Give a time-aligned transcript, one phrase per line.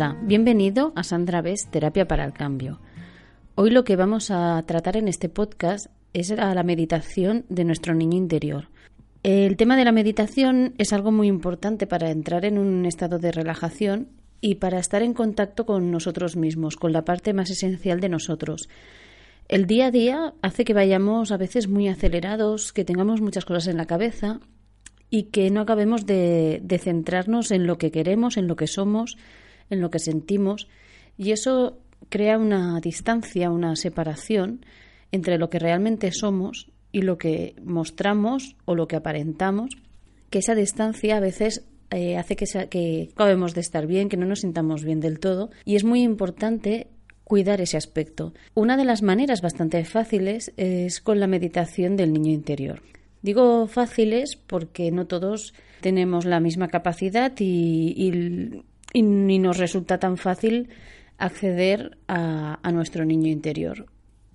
[0.00, 2.80] Hola, bienvenido a Sandra Bes Terapia para el Cambio.
[3.54, 8.16] Hoy lo que vamos a tratar en este podcast es la meditación de nuestro niño
[8.16, 8.68] interior.
[9.22, 13.30] El tema de la meditación es algo muy importante para entrar en un estado de
[13.30, 14.08] relajación
[14.40, 18.70] y para estar en contacto con nosotros mismos, con la parte más esencial de nosotros.
[19.48, 23.66] El día a día hace que vayamos a veces muy acelerados, que tengamos muchas cosas
[23.66, 24.40] en la cabeza
[25.10, 29.18] y que no acabemos de centrarnos en lo que queremos, en lo que somos,
[29.70, 30.68] en lo que sentimos.
[31.16, 31.78] Y eso
[32.08, 34.64] crea una distancia, una separación
[35.12, 39.76] entre lo que realmente somos y lo que mostramos o lo que aparentamos,
[40.28, 44.26] que esa distancia a veces eh, hace que, que acabemos de estar bien, que no
[44.26, 45.50] nos sintamos bien del todo.
[45.64, 46.88] Y es muy importante
[47.24, 48.32] cuidar ese aspecto.
[48.54, 52.82] Una de las maneras bastante fáciles es con la meditación del niño interior.
[53.22, 60.70] Digo fáciles porque no todos tenemos la misma capacidad y, y, nos resulta tan fácil
[61.18, 63.86] acceder a, a nuestro niño interior.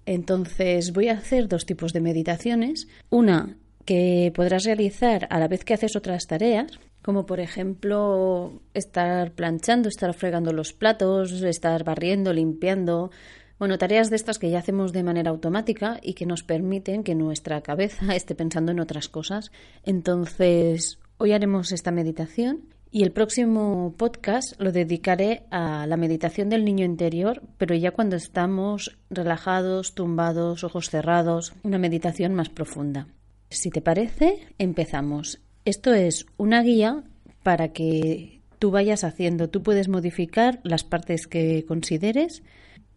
[0.06, 2.88] Entonces voy a hacer dos tipos de meditaciones.
[3.10, 9.32] Una que podrás realizar a la vez que haces otras tareas, como por ejemplo estar
[9.34, 13.12] planchando, estar fregando los platos, estar barriendo, limpiando,
[13.58, 17.16] bueno, tareas de estas que ya hacemos de manera automática y que nos permiten que
[17.16, 19.52] nuestra cabeza esté pensando en otras cosas.
[19.84, 26.64] Entonces, hoy haremos esta meditación y el próximo podcast lo dedicaré a la meditación del
[26.64, 33.08] niño interior, pero ya cuando estamos relajados, tumbados, ojos cerrados, una meditación más profunda.
[33.50, 35.42] Si te parece, empezamos.
[35.66, 37.04] Esto es una guía
[37.44, 39.50] para que tú vayas haciendo.
[39.50, 42.44] Tú puedes modificar las partes que consideres,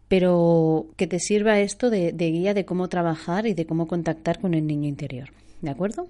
[0.07, 4.53] pero que te sirva esto de, guía de cómo trabajar y de cómo contactar con
[4.53, 5.31] el niño interior.
[5.59, 6.07] ¿De acuerdo?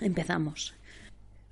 [0.00, 0.76] Empezamos.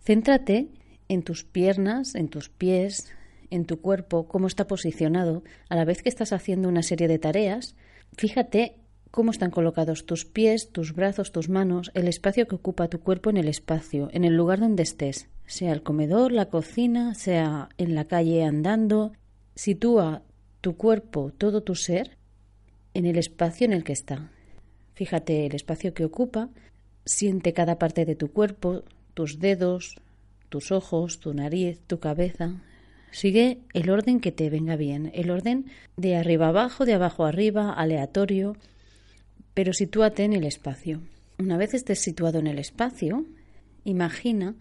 [0.04, 0.68] Céntrate
[1.08, 3.08] en tus piernas, en tus pies,
[3.50, 7.18] en tu cuerpo, cómo está posicionado, a la vez que estás haciendo una serie de
[7.18, 7.76] tareas,
[8.16, 8.76] fíjate
[9.10, 13.30] cómo están colocados tus pies, tus brazos, tus manos, el espacio que ocupa tu cuerpo
[13.30, 17.94] en el espacio, en el lugar donde estés, sea el comedor, la cocina, sea en
[17.94, 19.12] la calle andando.
[19.54, 20.22] Sitúa
[20.60, 22.18] tu cuerpo, todo tu ser,
[22.94, 24.30] en el espacio en el que está.
[24.94, 26.50] Fíjate el espacio que ocupa,
[27.04, 28.82] siente cada parte de tu cuerpo,
[29.14, 29.96] tus dedos,
[30.48, 32.62] tus ojos, tu nariz, tu cabeza.
[33.10, 37.72] Sigue el orden que te venga bien, el orden de arriba abajo, de abajo arriba,
[37.72, 38.56] aleatorio
[39.56, 41.00] pero sitúate en el espacio.
[41.38, 43.24] Una vez estés situado en el espacio,
[43.84, 44.54] imagina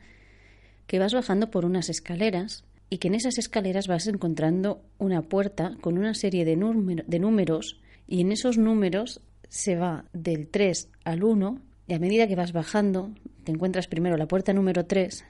[0.87, 5.75] que vas bajando por unas escaleras y que en esas escaleras vas encontrando una puerta
[5.81, 9.19] con una serie de, de números y en esos números
[9.49, 11.59] se va del 3 al 1
[11.89, 13.11] y a medida que vas bajando
[13.43, 15.25] te encuentras primero la puerta número 3,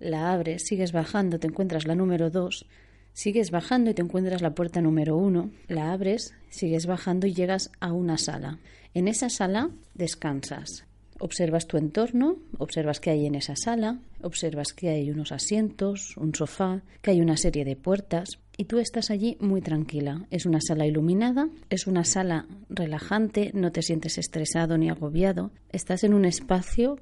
[0.00, 2.66] la abres, sigues bajando, te encuentras la número 2,
[3.12, 7.70] sigues bajando y te encuentras la puerta número 1, la abres, sigues bajando y llegas
[7.80, 8.58] a una sala.
[8.94, 10.84] En esa sala descansas.
[11.22, 16.34] Observas tu entorno, observas que hay en esa sala, observas que hay unos asientos, un
[16.34, 20.26] sofá, que hay una serie de puertas y tú estás allí muy tranquila.
[20.30, 26.04] Es una sala iluminada, es una sala relajante, no te sientes estresado ni agobiado, estás
[26.04, 26.98] en un espacio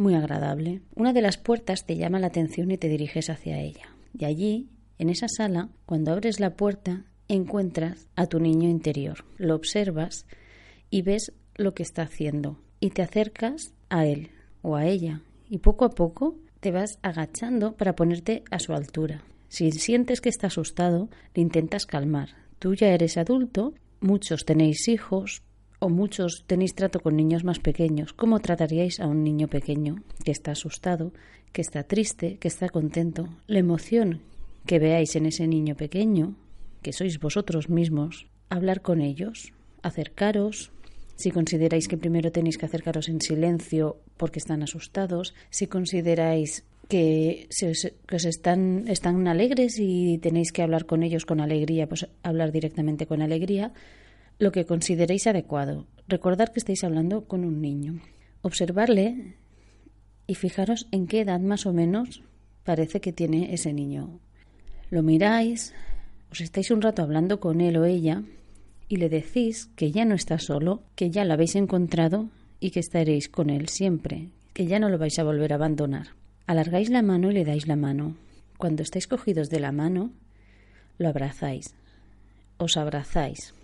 [0.00, 0.82] muy agradable.
[0.94, 3.94] Una de las puertas te llama la atención y te diriges hacia ella.
[4.18, 4.68] Y allí,
[4.98, 9.24] en esa sala, cuando abres la puerta, encuentras a tu niño interior.
[9.36, 10.26] Lo observas
[10.90, 14.30] y ves lo que está haciendo y te acercas a él
[14.62, 19.22] o a ella y poco a poco te vas agachando para ponerte a su altura.
[19.48, 22.30] Si sientes que está asustado, le intentas calmar.
[22.58, 25.42] Tú ya eres adulto, muchos tenéis hijos
[25.80, 28.12] o muchos tenéis trato con niños más pequeños.
[28.12, 31.12] ¿Cómo trataríais a un niño pequeño que está asustado,
[31.52, 33.28] que está triste, que está contento?
[33.46, 34.20] La emoción
[34.66, 36.36] que veáis en ese niño pequeño,
[36.82, 39.52] que sois vosotros mismos, hablar con ellos,
[39.82, 40.70] acercaros,
[41.16, 47.48] si consideráis que primero tenéis que acercaros en silencio porque están asustados, si consideráis que,
[47.62, 53.06] os, están, están alegres y tenéis que hablar con ellos con alegría, pues hablar directamente
[53.06, 53.72] con alegría,
[54.40, 55.86] lo que consideréis adecuado.
[56.08, 58.00] Recordad que estáis hablando con un niño.
[58.40, 59.36] Observarle
[60.26, 62.22] y fijaros en qué edad más o menos
[62.64, 64.18] parece que tiene ese niño.
[64.88, 65.74] Lo miráis,
[66.32, 68.22] os estáis un rato hablando con él o ella
[68.88, 72.80] y le decís que ya no está solo, que ya lo habéis encontrado y que
[72.80, 76.08] estaréis con él siempre, que ya no lo vais a volver a abandonar.
[76.46, 78.16] Alargáis la mano y le dais la mano.
[78.56, 80.10] Cuando estáis cogidos de la mano,
[80.96, 81.74] lo abrazáis,
[82.56, 83.54] os abrazáis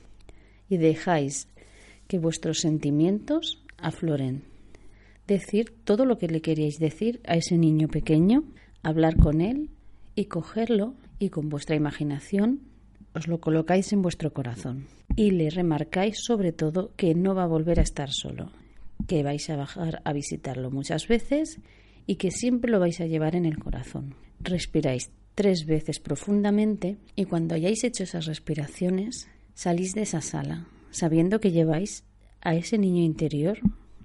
[0.69, 1.49] y dejáis
[2.09, 4.43] que vuestros sentimientos afloren.
[5.27, 8.45] Decir todo lo que le queríais decir a ese niño pequeño,
[8.83, 9.71] hablar con él
[10.15, 12.61] y cogerlo y con vuestra imaginación
[13.15, 14.87] os lo colocáis en vuestro corazón
[15.17, 18.53] y le remarcáis sobre todo que no va a volver a estar solo,
[19.09, 21.59] que vais a bajar a visitarlo muchas veces
[22.07, 24.15] y que siempre lo vais a llevar en el corazón.
[24.41, 31.41] Respiráis tres veces profundamente y cuando hayáis hecho esas respiraciones salís de esa sala sabiendo
[31.41, 32.05] que lleváis
[32.41, 33.59] a ese niño interior,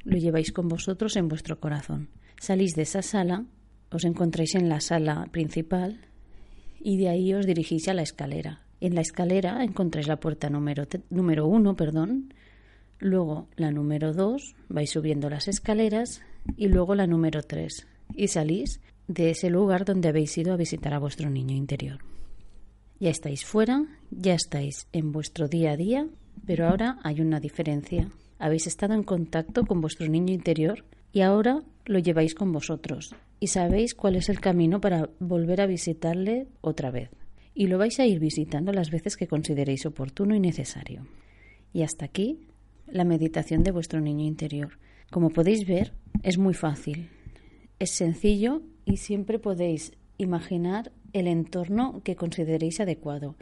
[0.03, 2.09] lo lleváis con vosotros en vuestro corazón.
[2.37, 3.45] Salís de esa sala,
[3.91, 6.01] os encontráis en la sala principal
[6.79, 8.63] y de ahí os dirigís a la escalera.
[8.81, 12.33] En la escalera encontráis la puerta número, número uno, perdón,
[12.99, 16.21] luego la número dos, vais subiendo las escaleras
[16.57, 20.93] y luego la número tres y salís de ese lugar donde habéis ido a visitar
[20.93, 21.99] a vuestro niño interior.
[23.01, 26.07] Ya estáis fuera, ya estáis en vuestro día a día,
[26.45, 28.11] pero ahora hay una diferencia.
[28.37, 33.47] Habéis estado en contacto con vuestro niño interior y ahora lo lleváis con vosotros y
[33.47, 37.09] sabéis cuál es el camino para volver a visitarle otra vez
[37.55, 41.07] y lo vais a ir visitando las veces que consideréis oportuno y necesario.
[41.73, 42.41] Y hasta aquí
[42.85, 44.77] la meditación de vuestro niño interior.
[45.09, 47.09] Como podéis ver, es muy fácil,
[47.79, 53.35] es sencillo y siempre podéis imaginar el entorno que consideréis adecuado,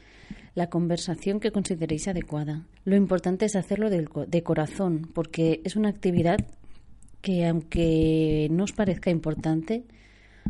[0.55, 2.65] la conversación que consideréis adecuada.
[2.85, 6.39] Lo importante es hacerlo de, corazón, porque es una actividad
[7.21, 9.83] que aunque no os parezca importante,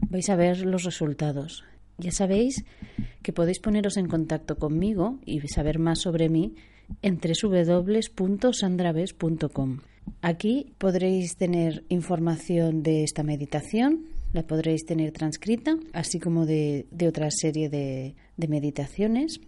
[0.09, 1.63] vais a ver los resultados.
[1.97, 2.63] Ya sabéis
[3.21, 6.55] que podéis poneros en contacto conmigo y saber más sobre mí
[7.01, 9.79] en www.sandraves.com.
[10.21, 17.31] Aquí podréis tener información de esta meditación, la podréis tener transcrita, así como de, otra
[17.31, 19.39] serie de, de meditaciones.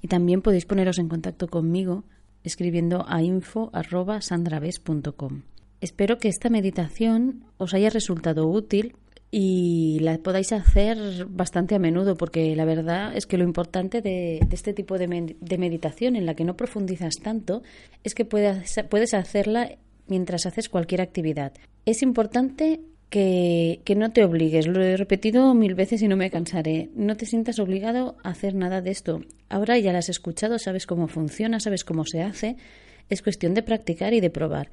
[0.00, 2.04] Y también podéis poneros en contacto conmigo
[2.44, 5.42] escribiendo a info.sandraves.com.
[5.80, 8.94] Espero que esta meditación os haya resultado útil
[9.30, 14.38] y la podáis hacer bastante a menudo porque la verdad es que lo importante de,
[14.52, 15.08] este tipo de,
[15.58, 17.64] meditación en la que no profundizas tanto
[18.04, 21.52] es que puedes, puedes hacerla mientras haces cualquier actividad.
[21.84, 22.80] Es importante
[23.14, 27.26] que, no te obligues, lo he repetido mil veces y no me cansaré, no te
[27.26, 29.20] sientas obligado a hacer nada de esto.
[29.48, 32.56] Ahora ya la has escuchado, sabes cómo funciona, sabes cómo se hace,
[33.08, 34.70] es cuestión de practicar y de probar.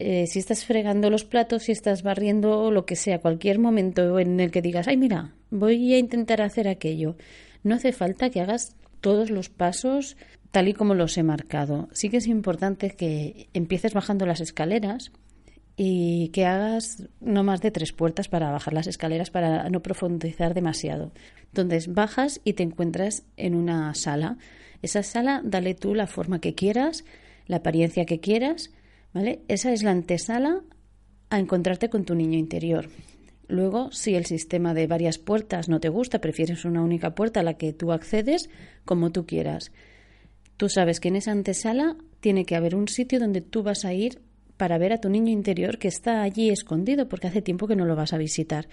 [0.00, 4.40] Eh, si estás fregando los platos, si estás barriendo lo que sea, cualquier momento en
[4.40, 7.14] el que digas, ay, mira, voy a intentar hacer aquello,
[7.62, 10.16] no hace falta que hagas todos los pasos
[10.50, 11.88] tal y como los he marcado.
[11.92, 15.12] Sí que es importante que empieces bajando las escaleras
[15.76, 20.54] y que hagas no más de tres puertas para bajar las escaleras para no profundizar
[20.54, 21.12] demasiado.
[21.46, 24.36] Entonces bajas y te encuentras en una sala.
[24.82, 27.04] Esa sala, dale tú la forma que quieras,
[27.46, 28.70] la apariencia que quieras
[29.48, 30.62] esa es la antesala
[31.30, 32.88] a encontrarte con tu niño interior.
[33.48, 37.42] Luego, si el sistema de varias puertas no te gusta, prefieres una única puerta a
[37.42, 38.48] la que tú accedes
[38.84, 39.72] como tú quieras.
[40.56, 43.92] Tú sabes que en esa antesala tiene que haber un sitio donde tú vas a
[43.92, 44.22] ir
[44.62, 47.84] para ver a tu niño interior que está allí escondido porque hace tiempo que no
[47.84, 48.68] lo vas a visitar.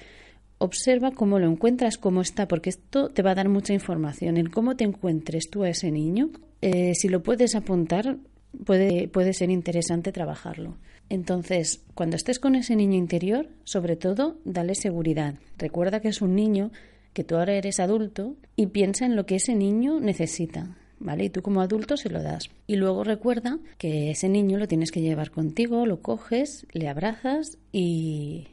[0.60, 4.52] Observa cómo lo encuentras, cómo está, porque esto te va a dar mucha información en
[4.52, 6.30] cómo te encuentres tú a ese niño.
[6.62, 8.18] Eh, si lo puedes apuntar,
[8.66, 10.78] puede, puede ser interesante trabajarlo.
[11.10, 15.40] Entonces, cuando estés con ese niño interior, sobre todo, dale seguridad.
[15.58, 16.70] Recuerda que es un niño,
[17.14, 20.78] que tú ahora eres adulto y piensa en lo que ese niño necesita.
[21.00, 21.26] ¿Vale?
[21.26, 22.50] Y tú como adulto se lo das.
[22.68, 27.58] Y luego recuerda que ese niño lo tienes que llevar contigo, lo coges, le abrazas
[27.72, 28.48] y,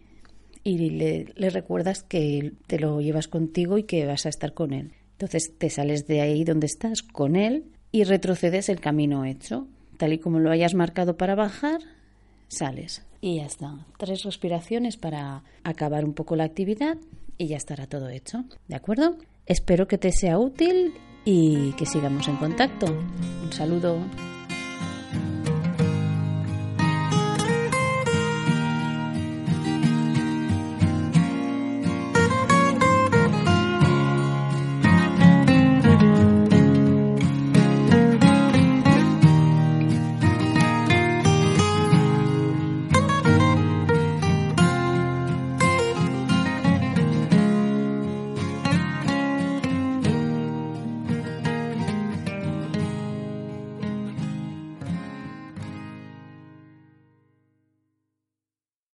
[0.63, 4.73] y le, le recuerdas que te lo llevas contigo y que vas a estar con
[4.73, 4.93] él.
[5.13, 10.13] Entonces te sales de ahí donde estás con él y retrocedes el camino hecho tal
[10.13, 11.81] y como lo hayas marcado para bajar,
[12.49, 13.03] sales.
[13.21, 13.87] Y ya está.
[13.99, 16.97] Tres respiraciones para acabar un poco la actividad
[17.39, 18.45] y ya estará todo hecho.
[18.69, 19.17] ¿De acuerdo?
[19.47, 20.95] Espero que te sea útil
[21.27, 22.87] y que sigamos en contacto.
[22.87, 23.99] Un saludo.